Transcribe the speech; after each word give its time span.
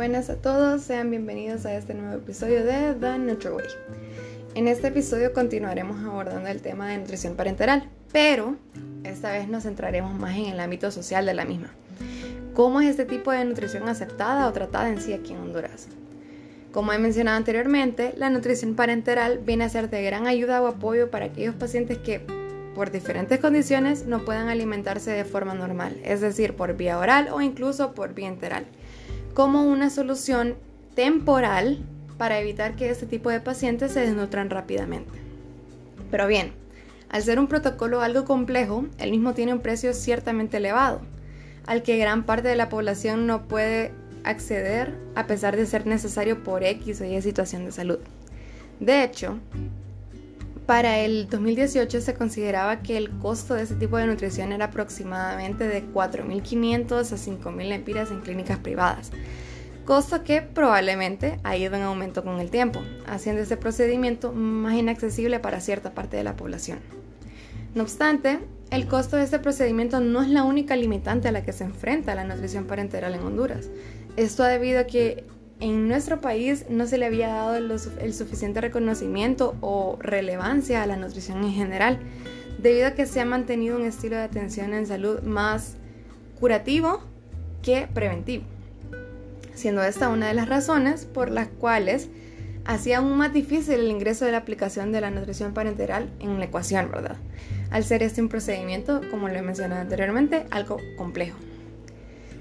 Buenas 0.00 0.30
a 0.30 0.36
todos, 0.36 0.80
sean 0.80 1.10
bienvenidos 1.10 1.66
a 1.66 1.74
este 1.74 1.92
nuevo 1.92 2.14
episodio 2.14 2.64
de 2.64 2.94
The 2.94 3.18
NutriWay. 3.18 3.66
En 4.54 4.66
este 4.66 4.88
episodio 4.88 5.34
continuaremos 5.34 6.02
abordando 6.02 6.48
el 6.48 6.62
tema 6.62 6.88
de 6.88 6.96
nutrición 6.96 7.36
parenteral, 7.36 7.86
pero 8.10 8.56
esta 9.04 9.30
vez 9.30 9.46
nos 9.46 9.64
centraremos 9.64 10.18
más 10.18 10.38
en 10.38 10.46
el 10.46 10.60
ámbito 10.60 10.90
social 10.90 11.26
de 11.26 11.34
la 11.34 11.44
misma. 11.44 11.74
¿Cómo 12.54 12.80
es 12.80 12.88
este 12.88 13.04
tipo 13.04 13.30
de 13.30 13.44
nutrición 13.44 13.90
aceptada 13.90 14.48
o 14.48 14.52
tratada 14.54 14.88
en 14.88 15.02
sí 15.02 15.12
aquí 15.12 15.34
en 15.34 15.40
Honduras? 15.40 15.88
Como 16.72 16.94
he 16.94 16.98
mencionado 16.98 17.36
anteriormente, 17.36 18.14
la 18.16 18.30
nutrición 18.30 18.76
parenteral 18.76 19.40
viene 19.40 19.64
a 19.64 19.68
ser 19.68 19.90
de 19.90 20.02
gran 20.02 20.26
ayuda 20.26 20.62
o 20.62 20.66
apoyo 20.66 21.10
para 21.10 21.26
aquellos 21.26 21.56
pacientes 21.56 21.98
que 21.98 22.22
por 22.74 22.90
diferentes 22.90 23.38
condiciones 23.38 24.06
no 24.06 24.24
puedan 24.24 24.48
alimentarse 24.48 25.10
de 25.10 25.26
forma 25.26 25.52
normal, 25.52 26.00
es 26.02 26.22
decir, 26.22 26.56
por 26.56 26.74
vía 26.74 26.98
oral 26.98 27.28
o 27.30 27.42
incluso 27.42 27.92
por 27.92 28.14
vía 28.14 28.28
enteral 28.28 28.64
como 29.34 29.64
una 29.64 29.90
solución 29.90 30.56
temporal 30.94 31.78
para 32.18 32.38
evitar 32.38 32.76
que 32.76 32.90
este 32.90 33.06
tipo 33.06 33.30
de 33.30 33.40
pacientes 33.40 33.92
se 33.92 34.00
desnutran 34.00 34.50
rápidamente. 34.50 35.10
Pero 36.10 36.26
bien, 36.26 36.52
al 37.08 37.22
ser 37.22 37.38
un 37.38 37.46
protocolo 37.46 38.02
algo 38.02 38.24
complejo, 38.24 38.84
el 38.98 39.10
mismo 39.10 39.34
tiene 39.34 39.52
un 39.52 39.60
precio 39.60 39.94
ciertamente 39.94 40.58
elevado, 40.58 41.00
al 41.66 41.82
que 41.82 41.96
gran 41.96 42.24
parte 42.24 42.48
de 42.48 42.56
la 42.56 42.68
población 42.68 43.26
no 43.26 43.48
puede 43.48 43.92
acceder 44.24 44.98
a 45.14 45.26
pesar 45.26 45.56
de 45.56 45.66
ser 45.66 45.86
necesario 45.86 46.42
por 46.42 46.62
X 46.62 47.00
o 47.00 47.04
Y 47.04 47.20
situación 47.22 47.64
de 47.64 47.72
salud. 47.72 47.98
De 48.80 49.04
hecho, 49.04 49.38
para 50.70 51.00
el 51.00 51.28
2018 51.28 52.00
se 52.00 52.14
consideraba 52.14 52.80
que 52.80 52.96
el 52.96 53.10
costo 53.18 53.54
de 53.54 53.64
este 53.64 53.74
tipo 53.74 53.96
de 53.96 54.06
nutrición 54.06 54.52
era 54.52 54.66
aproximadamente 54.66 55.66
de 55.66 55.84
4.500 55.84 56.92
a 56.92 57.16
5.000 57.16 57.68
lempiras 57.68 58.12
en 58.12 58.20
clínicas 58.20 58.60
privadas, 58.60 59.10
costo 59.84 60.22
que 60.22 60.42
probablemente 60.42 61.40
ha 61.42 61.56
ido 61.56 61.74
en 61.74 61.82
aumento 61.82 62.22
con 62.22 62.38
el 62.38 62.52
tiempo, 62.52 62.82
haciendo 63.04 63.42
este 63.42 63.56
procedimiento 63.56 64.32
más 64.32 64.74
inaccesible 64.74 65.40
para 65.40 65.58
cierta 65.58 65.92
parte 65.92 66.16
de 66.16 66.22
la 66.22 66.36
población. 66.36 66.78
No 67.74 67.82
obstante, 67.82 68.38
el 68.70 68.86
costo 68.86 69.16
de 69.16 69.24
este 69.24 69.40
procedimiento 69.40 69.98
no 69.98 70.22
es 70.22 70.28
la 70.28 70.44
única 70.44 70.76
limitante 70.76 71.26
a 71.26 71.32
la 71.32 71.42
que 71.42 71.52
se 71.52 71.64
enfrenta 71.64 72.14
la 72.14 72.22
nutrición 72.22 72.66
parenteral 72.66 73.16
en 73.16 73.22
Honduras. 73.22 73.68
Esto 74.16 74.44
ha 74.44 74.48
debido 74.48 74.78
a 74.78 74.84
que 74.84 75.24
en 75.60 75.88
nuestro 75.88 76.20
país 76.20 76.64
no 76.68 76.86
se 76.86 76.98
le 76.98 77.06
había 77.06 77.28
dado 77.28 77.54
el, 77.56 78.14
suficiente 78.14 78.60
reconocimiento 78.60 79.54
o 79.60 79.98
relevancia 80.00 80.82
a 80.82 80.86
la 80.86 80.96
nutrición 80.96 81.44
en 81.44 81.52
general, 81.52 81.98
debido 82.58 82.88
a 82.88 82.90
que 82.92 83.06
se 83.06 83.20
ha 83.20 83.24
mantenido 83.24 83.76
un 83.76 83.84
estilo 83.84 84.16
de 84.16 84.22
atención 84.22 84.72
en 84.74 84.86
salud 84.86 85.20
más 85.22 85.76
curativo 86.38 87.02
que 87.62 87.88
preventivo, 87.92 88.44
siendo 89.54 89.82
esta 89.82 90.08
una 90.08 90.28
de 90.28 90.34
las 90.34 90.48
razones 90.48 91.04
por 91.04 91.30
las 91.30 91.48
cuales 91.48 92.08
hacía 92.64 92.98
aún 92.98 93.16
más 93.16 93.32
difícil 93.32 93.74
el 93.74 93.90
ingreso 93.90 94.24
de 94.24 94.32
la 94.32 94.38
aplicación 94.38 94.92
de 94.92 95.00
la 95.00 95.10
nutrición 95.10 95.52
parenteral 95.52 96.10
en 96.20 96.38
la 96.38 96.46
ecuación, 96.46 96.90
¿verdad? 96.90 97.16
Al 97.70 97.84
ser 97.84 98.02
este 98.02 98.22
un 98.22 98.28
procedimiento, 98.28 99.02
como 99.10 99.28
lo 99.28 99.34
he 99.34 99.42
mencionado 99.42 99.82
anteriormente, 99.82 100.46
algo 100.50 100.78
complejo. 100.96 101.36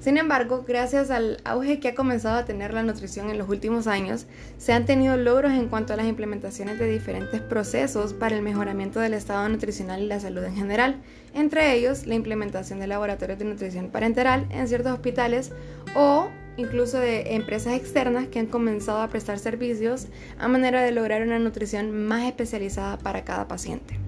Sin 0.00 0.16
embargo, 0.16 0.64
gracias 0.66 1.10
al 1.10 1.38
auge 1.44 1.80
que 1.80 1.88
ha 1.88 1.94
comenzado 1.94 2.38
a 2.38 2.44
tener 2.44 2.72
la 2.72 2.84
nutrición 2.84 3.30
en 3.30 3.38
los 3.38 3.48
últimos 3.48 3.88
años, 3.88 4.26
se 4.56 4.72
han 4.72 4.86
tenido 4.86 5.16
logros 5.16 5.52
en 5.52 5.68
cuanto 5.68 5.92
a 5.92 5.96
las 5.96 6.06
implementaciones 6.06 6.78
de 6.78 6.88
diferentes 6.88 7.40
procesos 7.40 8.12
para 8.12 8.36
el 8.36 8.42
mejoramiento 8.42 9.00
del 9.00 9.14
estado 9.14 9.48
nutricional 9.48 10.00
y 10.00 10.06
la 10.06 10.20
salud 10.20 10.44
en 10.44 10.54
general, 10.54 10.96
entre 11.34 11.74
ellos 11.74 12.06
la 12.06 12.14
implementación 12.14 12.78
de 12.78 12.86
laboratorios 12.86 13.40
de 13.40 13.44
nutrición 13.44 13.88
parenteral 13.88 14.46
en 14.50 14.68
ciertos 14.68 14.92
hospitales 14.92 15.50
o 15.96 16.28
incluso 16.56 16.98
de 16.98 17.34
empresas 17.34 17.74
externas 17.74 18.28
que 18.28 18.38
han 18.38 18.46
comenzado 18.46 19.00
a 19.00 19.08
prestar 19.08 19.38
servicios 19.38 20.06
a 20.38 20.48
manera 20.48 20.82
de 20.82 20.92
lograr 20.92 21.22
una 21.22 21.38
nutrición 21.38 22.06
más 22.06 22.24
especializada 22.24 22.98
para 22.98 23.24
cada 23.24 23.48
paciente. 23.48 24.07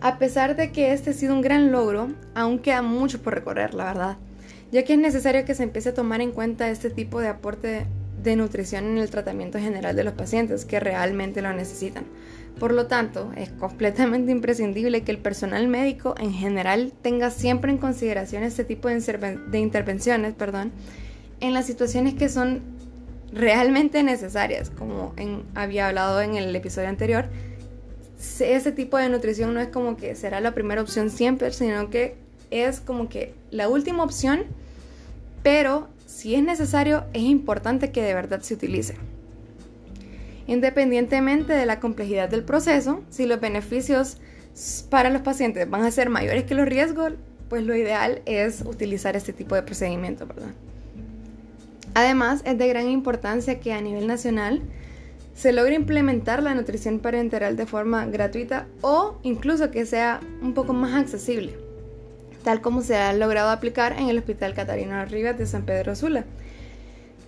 A 0.00 0.18
pesar 0.18 0.54
de 0.54 0.70
que 0.70 0.92
este 0.92 1.10
ha 1.10 1.12
sido 1.12 1.34
un 1.34 1.40
gran 1.40 1.72
logro, 1.72 2.08
aún 2.34 2.60
queda 2.60 2.82
mucho 2.82 3.20
por 3.20 3.34
recorrer, 3.34 3.74
la 3.74 3.84
verdad, 3.84 4.16
ya 4.70 4.84
que 4.84 4.92
es 4.92 4.98
necesario 4.98 5.44
que 5.44 5.56
se 5.56 5.64
empiece 5.64 5.88
a 5.88 5.94
tomar 5.94 6.20
en 6.20 6.30
cuenta 6.30 6.70
este 6.70 6.88
tipo 6.88 7.20
de 7.20 7.28
aporte 7.28 7.86
de 8.22 8.36
nutrición 8.36 8.84
en 8.84 8.98
el 8.98 9.10
tratamiento 9.10 9.58
general 9.58 9.96
de 9.96 10.04
los 10.04 10.14
pacientes 10.14 10.64
que 10.64 10.78
realmente 10.78 11.42
lo 11.42 11.52
necesitan. 11.52 12.04
Por 12.60 12.72
lo 12.72 12.86
tanto, 12.86 13.32
es 13.36 13.50
completamente 13.50 14.30
imprescindible 14.38 15.02
que 15.02 15.10
el 15.10 15.18
personal 15.18 15.66
médico 15.66 16.14
en 16.18 16.32
general 16.32 16.92
tenga 17.02 17.30
siempre 17.30 17.72
en 17.72 17.78
consideración 17.78 18.44
este 18.44 18.64
tipo 18.64 18.88
de, 18.88 19.58
intervenciones 19.58 20.34
perdón, 20.34 20.70
en 21.40 21.54
las 21.54 21.66
situaciones 21.66 22.14
que 22.14 22.28
son 22.28 22.62
realmente 23.32 24.02
necesarias, 24.04 24.70
como 24.70 25.12
había 25.54 25.88
hablado 25.88 26.20
en 26.20 26.36
el 26.36 26.54
episodio 26.54 26.88
anterior, 26.88 27.26
ese 28.18 28.72
tipo 28.72 28.96
de 28.98 29.08
nutrición 29.08 29.54
no 29.54 29.60
es 29.60 29.68
como 29.68 29.96
que 29.96 30.14
será 30.14 30.40
la 30.40 30.52
primera 30.52 30.82
opción 30.82 31.10
siempre, 31.10 31.52
sino 31.52 31.88
que 31.90 32.16
es 32.50 32.80
como 32.80 33.08
que 33.08 33.34
la 33.50 33.68
última 33.68 34.02
opción, 34.02 34.44
pero 35.42 35.88
si 36.06 36.34
es 36.34 36.42
necesario, 36.42 37.04
es 37.12 37.22
importante 37.22 37.92
que 37.92 38.02
de 38.02 38.14
verdad 38.14 38.40
se 38.40 38.54
utilice. 38.54 38.96
Independientemente 40.46 41.52
de 41.52 41.66
la 41.66 41.78
complejidad 41.78 42.28
del 42.28 42.42
proceso, 42.42 43.02
si 43.10 43.26
los 43.26 43.40
beneficios 43.40 44.16
para 44.90 45.10
los 45.10 45.22
pacientes 45.22 45.68
van 45.68 45.82
a 45.82 45.90
ser 45.90 46.08
mayores 46.08 46.44
que 46.44 46.54
los 46.54 46.66
riesgos, 46.66 47.12
pues 47.48 47.64
lo 47.64 47.76
ideal 47.76 48.22
es 48.26 48.62
utilizar 48.62 49.16
este 49.16 49.32
tipo 49.32 49.54
de 49.54 49.62
procedimiento, 49.62 50.26
¿verdad? 50.26 50.50
Además, 51.94 52.42
es 52.44 52.58
de 52.58 52.68
gran 52.68 52.88
importancia 52.88 53.60
que 53.60 53.72
a 53.72 53.80
nivel 53.80 54.06
nacional 54.06 54.62
se 55.38 55.52
logre 55.52 55.76
implementar 55.76 56.42
la 56.42 56.52
nutrición 56.52 56.98
parenteral 56.98 57.56
de 57.56 57.64
forma 57.64 58.04
gratuita 58.06 58.66
o 58.80 59.20
incluso 59.22 59.70
que 59.70 59.86
sea 59.86 60.18
un 60.42 60.52
poco 60.52 60.72
más 60.72 60.94
accesible, 60.94 61.56
tal 62.42 62.60
como 62.60 62.82
se 62.82 62.96
ha 62.96 63.12
logrado 63.12 63.50
aplicar 63.50 63.92
en 63.92 64.08
el 64.08 64.18
Hospital 64.18 64.54
Catarina 64.54 65.04
Rivas 65.04 65.38
de 65.38 65.46
San 65.46 65.62
Pedro 65.64 65.94
Sula, 65.94 66.24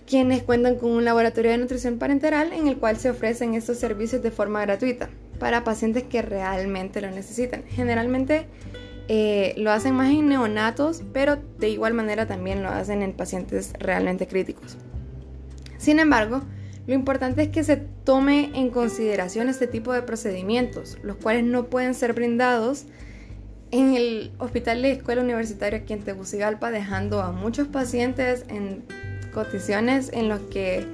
quienes 0.05 0.43
cuentan 0.43 0.75
con 0.75 0.91
un 0.91 1.05
laboratorio 1.05 1.51
de 1.51 1.57
nutrición 1.59 1.99
parenteral 1.99 2.51
en 2.51 2.67
el 2.67 2.75
cual 2.75 2.97
se 2.97 3.11
ofrecen 3.11 3.53
estos 3.53 3.77
servicios 3.77 4.21
de 4.21 4.31
forma 4.31 4.59
gratuita 4.59 5.09
para 5.39 5.63
pacientes 5.63 6.03
que 6.03 6.21
realmente 6.21 6.99
lo 6.99 7.09
necesitan. 7.11 7.63
Generalmente 7.69 8.45
eh, 9.07 9.53
lo 9.55 9.71
hacen 9.71 9.95
más 9.95 10.09
en 10.09 10.27
neonatos, 10.27 11.01
pero 11.13 11.37
de 11.59 11.69
igual 11.69 11.93
manera 11.93 12.27
también 12.27 12.61
lo 12.61 12.67
hacen 12.67 13.03
en 13.03 13.13
pacientes 13.13 13.71
realmente 13.79 14.27
críticos. 14.27 14.75
Sin 15.77 15.97
embargo, 15.97 16.41
lo 16.91 16.95
importante 16.95 17.43
es 17.43 17.47
que 17.47 17.63
se 17.63 17.77
tome 17.77 18.51
en 18.53 18.69
consideración 18.69 19.47
este 19.47 19.65
tipo 19.65 19.93
de 19.93 20.01
procedimientos, 20.01 20.97
los 21.03 21.15
cuales 21.15 21.45
no 21.45 21.67
pueden 21.67 21.93
ser 21.93 22.11
brindados 22.11 22.83
en 23.71 23.93
el 23.93 24.33
Hospital 24.39 24.81
de 24.81 24.91
Escuela 24.91 25.21
Universitaria 25.21 25.79
aquí 25.79 25.93
en 25.93 26.03
Tegucigalpa, 26.03 26.69
dejando 26.69 27.21
a 27.21 27.31
muchos 27.31 27.69
pacientes 27.69 28.43
en 28.49 28.83
condiciones 29.33 30.09
en 30.11 30.27
las 30.27 30.41
que 30.41 30.85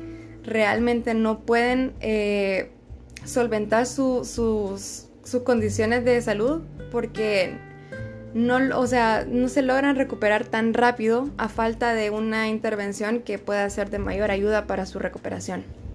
realmente 0.44 1.16
no 1.16 1.40
pueden 1.40 1.94
eh, 2.00 2.70
solventar 3.26 3.88
sus, 3.88 4.28
sus 4.30 5.42
condiciones 5.44 6.06
de 6.06 6.22
salud 6.22 6.62
porque 6.92 7.58
no, 8.36 8.60
o 8.78 8.86
sea, 8.86 9.26
no 9.28 9.50
se 9.50 9.64
logran 9.64 9.96
recuperar 9.96 10.46
tan 10.46 10.76
rápido 10.76 11.32
a 11.40 11.50
falta 11.50 11.96
de 11.96 12.12
una 12.12 12.50
intervención 12.50 13.22
que 13.22 13.40
pueda 13.40 13.68
ser 13.72 13.90
de 13.90 13.98
mayor 13.98 14.30
ayuda 14.30 14.68
para 14.68 14.86
su 14.86 15.00
recuperación. 15.00 15.87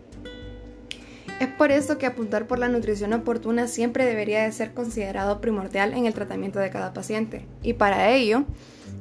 Es 1.40 1.48
por 1.48 1.72
eso 1.72 1.98
que 1.98 2.06
apuntar 2.06 2.46
por 2.46 2.58
la 2.58 2.68
nutrición 2.68 3.12
oportuna 3.12 3.66
siempre 3.66 4.04
debería 4.04 4.44
de 4.44 4.52
ser 4.52 4.72
considerado 4.72 5.40
primordial 5.40 5.92
en 5.94 6.06
el 6.06 6.14
tratamiento 6.14 6.58
de 6.58 6.70
cada 6.70 6.92
paciente. 6.92 7.46
Y 7.62 7.72
para 7.72 8.10
ello, 8.10 8.44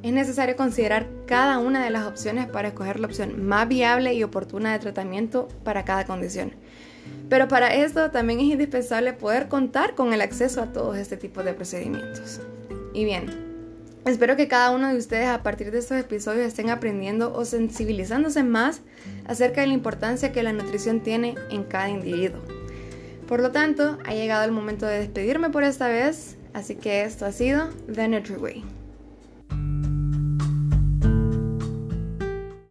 es 0.04 0.12
necesario 0.12 0.56
considerar 0.56 1.08
cada 1.28 1.60
una 1.60 1.84
de 1.84 1.92
las 1.92 2.08
opciones 2.08 2.48
para 2.48 2.70
escoger 2.70 3.00
la 3.00 3.08
opción 3.08 3.46
más 3.46 3.68
viable 3.68 4.14
y 4.14 4.24
oportuna 4.24 4.74
de 4.74 4.80
tratamiento 4.80 5.48
para 5.64 5.86
cada 5.86 6.06
condición. 6.06 6.54
Pero 7.30 7.48
para 7.48 7.74
esto 7.76 8.12
también 8.12 8.40
es 8.40 8.48
indispensable 8.48 9.14
poder 9.14 9.48
contar 9.48 9.96
con 9.96 10.14
el 10.14 10.22
acceso 10.22 10.62
a 10.62 10.74
todos 10.74 10.98
este 10.98 11.18
tipo 11.18 11.44
de 11.44 11.54
procedimientos. 11.54 12.42
Y 12.94 13.06
bien, 13.06 13.51
Espero 14.06 14.36
que 14.36 14.48
cada 14.48 14.72
uno 14.72 14.88
de 14.88 14.98
ustedes 14.98 15.28
a 15.28 15.44
partir 15.44 15.70
de 15.70 15.78
estos 15.78 15.98
episodios 15.98 16.48
estén 16.48 16.72
aprendiendo 16.72 17.34
o 17.36 17.46
sensibilizándose 17.46 18.44
más 18.44 18.82
acerca 19.28 19.62
de 19.62 19.68
la 19.68 19.74
importancia 19.74 20.32
que 20.32 20.42
la 20.42 20.54
nutrición 20.54 21.02
tiene 21.02 21.36
en 21.52 21.64
cada 21.64 21.90
individuo. 21.90 22.42
Por 23.28 23.42
lo 23.42 23.52
tanto, 23.52 24.00
ha 24.04 24.14
llegado 24.14 24.44
el 24.44 24.52
momento 24.52 24.88
de 24.88 25.00
despedirme 25.00 25.52
por 25.52 25.64
esta 25.64 25.88
vez, 25.88 26.36
así 26.54 26.76
que 26.76 27.04
esto 27.04 27.26
ha 27.26 27.32
sido 27.32 27.70
The 27.94 28.08
Nutri 28.08 28.36
Way. 28.36 28.81